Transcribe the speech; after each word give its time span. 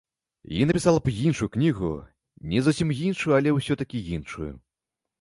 І 0.53 0.63
напісала 0.69 0.99
б 1.07 1.13
іншую 1.25 1.49
кнігу, 1.57 1.91
не 2.51 2.65
зусім 2.71 2.97
іншую, 3.05 3.39
але 3.41 3.57
ўсё-такі 3.61 4.07
іншую. 4.19 4.53